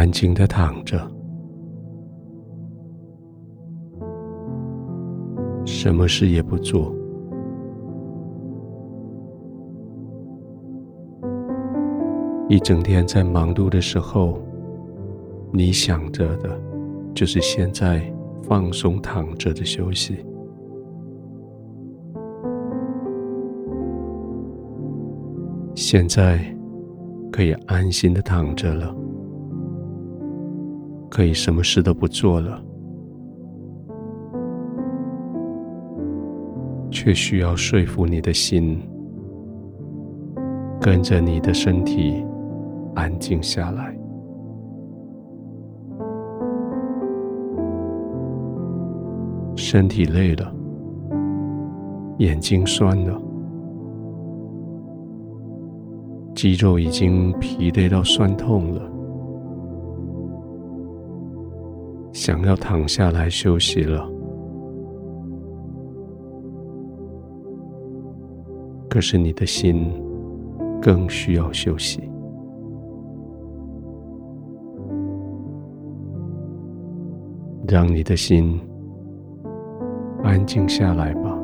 [0.00, 0.98] 安静的躺着，
[5.66, 6.90] 什么事也不做。
[12.48, 14.38] 一整天在忙碌的时候，
[15.52, 16.58] 你想着的，
[17.14, 18.02] 就是现在
[18.42, 20.24] 放松躺着的休息。
[25.74, 26.40] 现在
[27.30, 28.96] 可以安心的躺着了，
[31.10, 32.62] 可以什么事都不做了，
[36.90, 38.80] 却需要说服你的心，
[40.80, 42.24] 跟着你的身体。
[42.92, 43.96] 安静下来，
[49.54, 50.52] 身体累了，
[52.18, 53.18] 眼睛酸了，
[56.34, 58.82] 肌肉已经疲惫到酸痛了，
[62.20, 64.06] 想要躺下来休息了。
[68.90, 69.90] 可是你的心
[70.82, 72.02] 更需要休息。
[77.66, 78.60] 让你的心
[80.22, 81.38] 安静下来吧。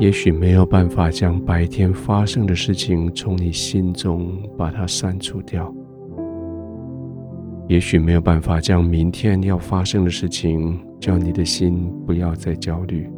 [0.00, 5.72] 也许没有办法将白天发生的事情从你心中把它删除掉，
[7.66, 13.10] 也许没有办法将明天要发生的事情叫你的心不要再焦虑，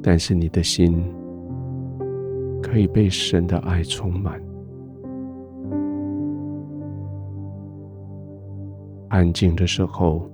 [0.00, 1.02] 但是你的心
[2.62, 4.40] 可以被神的爱充满。
[9.08, 10.30] 安静的时候，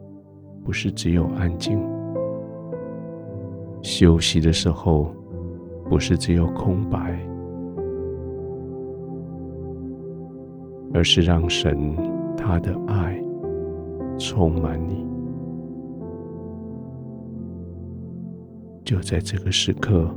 [0.63, 1.79] 不是只有安静；
[3.81, 5.11] 休息的时候，
[5.89, 7.19] 不是只有空白，
[10.93, 11.95] 而是让神
[12.37, 13.23] 他的爱
[14.19, 15.07] 充满你。
[18.85, 20.09] 就在这个时刻，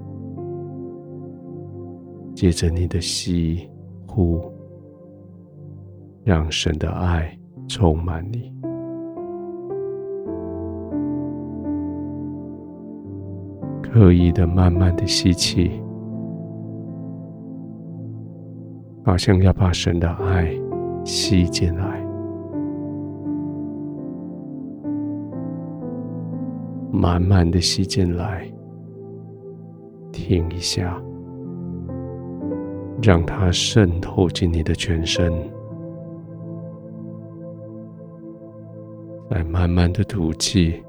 [2.34, 3.70] 借着你的吸
[4.08, 4.42] 呼，
[6.24, 7.36] 让神的爱。
[7.72, 8.52] 充满你，
[13.84, 15.70] 刻意的、慢慢的吸气，
[19.06, 20.52] 好像要把神的爱
[21.10, 22.06] 吸进来。
[26.92, 28.48] 慢慢的吸进来，
[30.12, 31.02] 停一下，
[33.02, 35.34] 让它渗透进你的全身。
[39.30, 40.84] 来慢慢的吐气，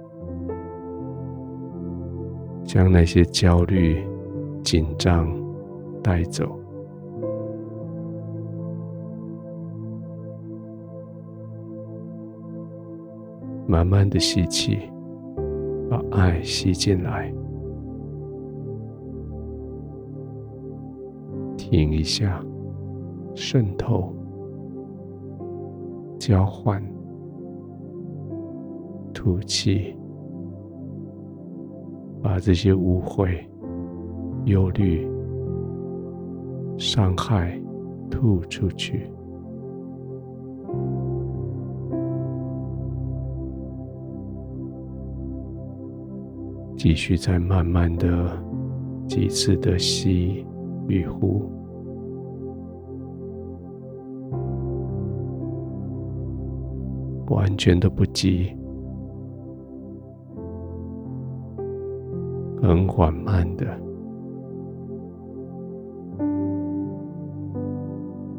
[2.63, 4.07] 将那些焦虑、
[4.63, 5.33] 紧张
[6.03, 6.60] 带走。
[13.71, 14.81] 慢慢的吸气，
[15.89, 17.33] 把爱吸进来。
[21.57, 22.45] 停一下，
[23.33, 24.13] 渗透，
[26.19, 26.83] 交换。
[29.15, 29.95] 吐气，
[32.21, 33.47] 把这些误会、
[34.47, 35.09] 忧虑、
[36.77, 37.57] 伤害
[38.11, 39.09] 吐出去。
[46.83, 48.43] 继续再慢慢的
[49.07, 50.47] 几次的吸
[50.89, 51.43] 与呼，
[57.27, 58.57] 完全的不急。
[62.63, 63.67] 很缓慢的，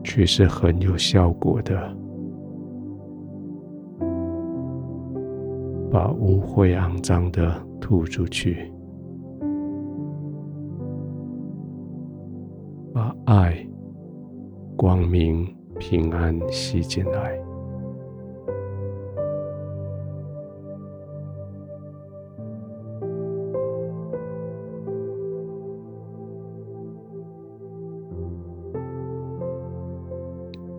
[0.04, 1.96] 却是很有效果的，
[5.92, 8.72] 把污秽肮脏的吐出去，
[12.94, 13.68] 把爱、
[14.78, 15.46] 光明、
[15.78, 17.38] 平安吸进来。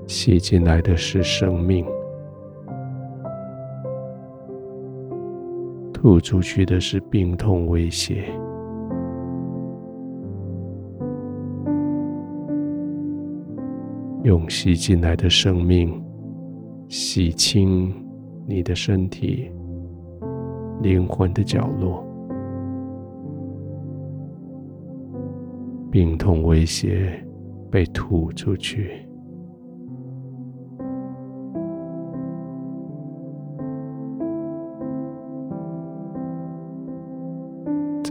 [0.07, 1.85] 吸进来的是生命，
[6.03, 8.25] 吐出去的是病痛威胁。
[14.25, 16.03] 用吸进来的生命
[16.89, 17.95] 洗清
[18.49, 19.49] 你的身体、
[20.83, 22.05] 灵魂的角落，
[25.89, 27.13] 病痛威胁
[27.71, 29.07] 被吐出去。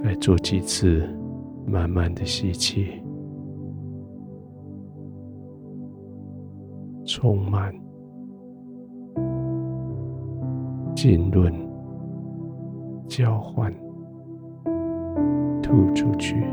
[0.03, 1.07] 再做几次，
[1.65, 2.87] 慢慢的吸气，
[7.05, 7.71] 充满、
[10.95, 11.53] 浸润、
[13.07, 13.71] 交换，
[15.61, 16.43] 吐出去。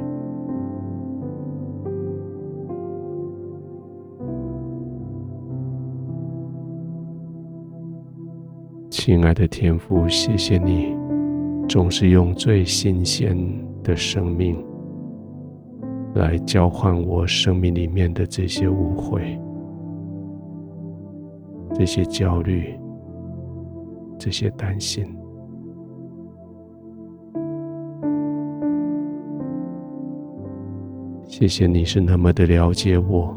[8.90, 11.07] 亲爱的天父，谢谢你。
[11.68, 13.36] 总是用最新鲜
[13.84, 14.56] 的生命
[16.14, 19.38] 来交换我生命里面的这些误会、
[21.74, 22.74] 这些焦虑、
[24.18, 25.04] 这些担心。
[31.26, 33.36] 谢谢你是那么的了解我，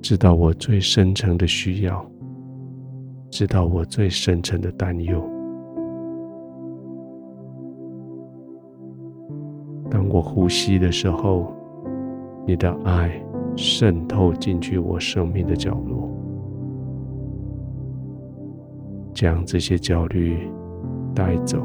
[0.00, 2.04] 知道我最深层的需要，
[3.30, 5.22] 知道我最深层的担忧。
[10.22, 11.52] 呼吸的时候，
[12.46, 13.10] 你的爱
[13.56, 16.08] 渗透进去我生命的角落，
[19.12, 20.48] 将这些焦虑
[21.14, 21.58] 带走。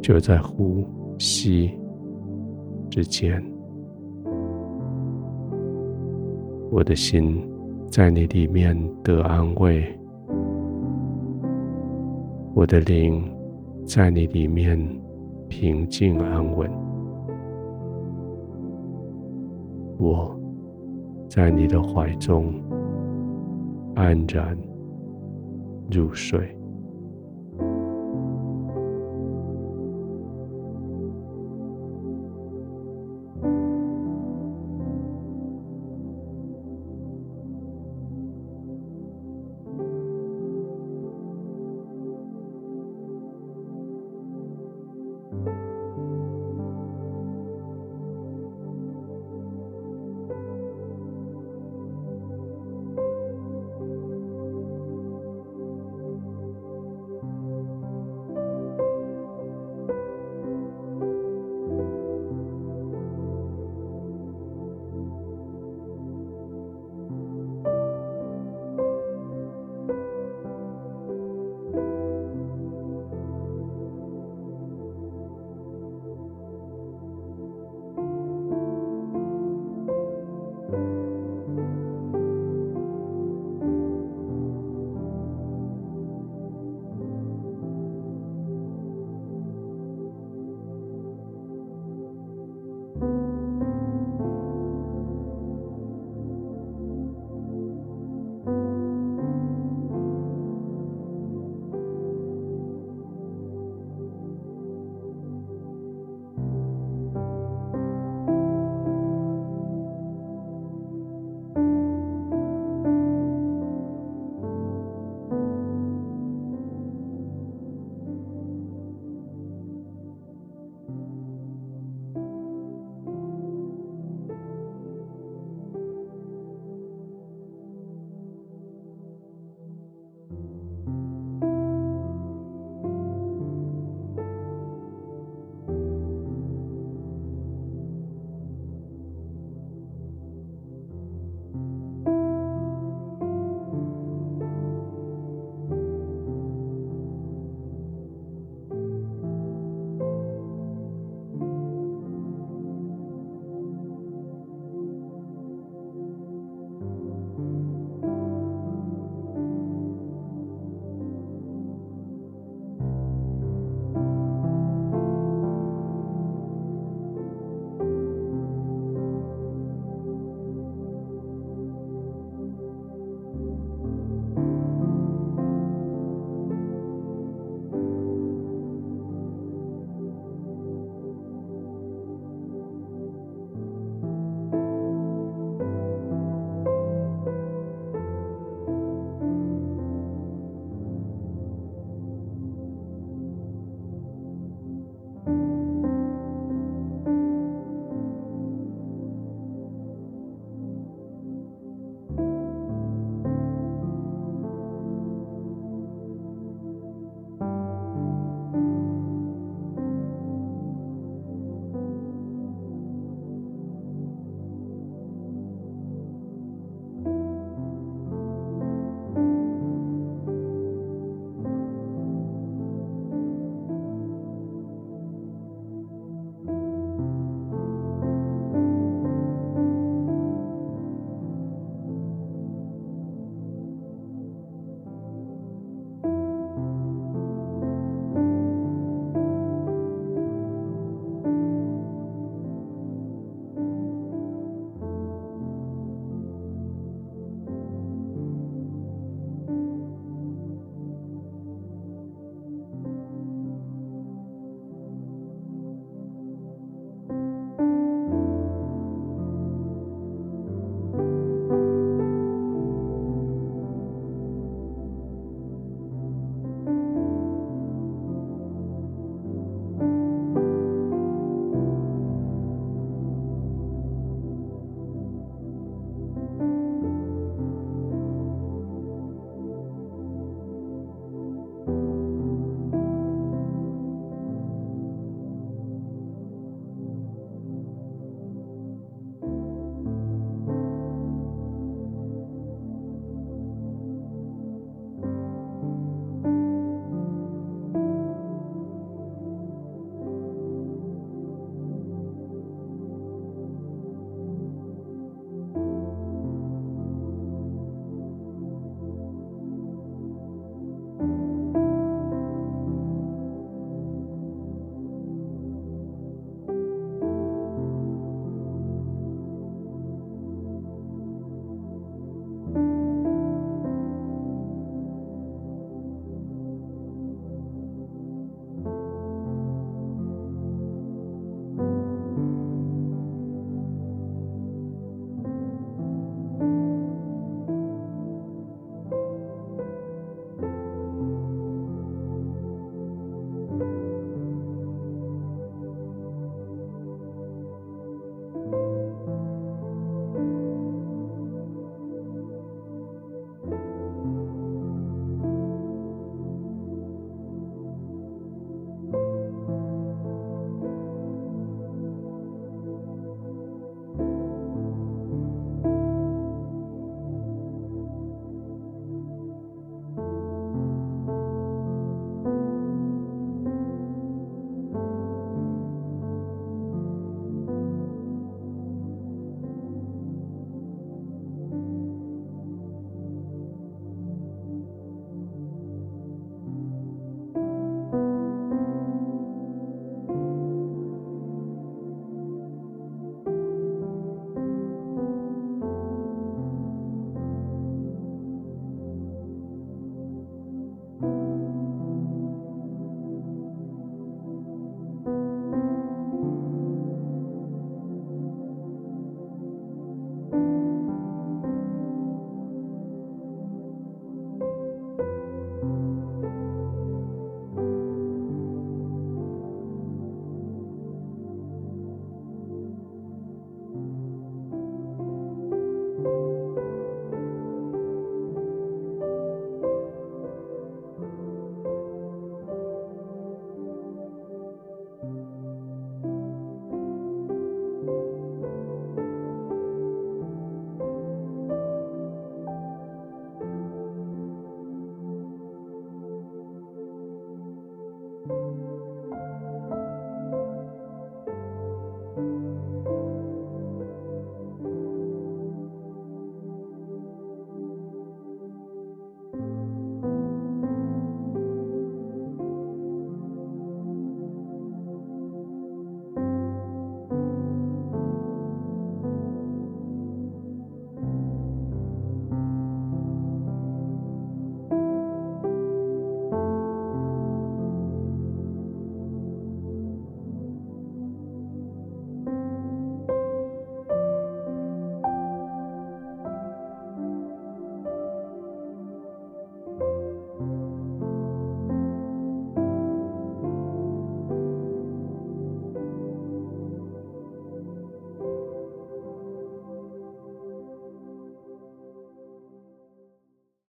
[0.00, 0.84] 就在呼
[1.18, 1.72] 吸
[2.88, 3.44] 之间，
[6.70, 7.44] 我的心
[7.90, 9.84] 在你里面得安慰。
[12.56, 13.22] 我的灵
[13.84, 14.78] 在你里面
[15.46, 16.70] 平静安稳，
[19.98, 20.34] 我
[21.28, 22.54] 在你的怀中
[23.94, 24.56] 安然
[25.90, 26.56] 入睡。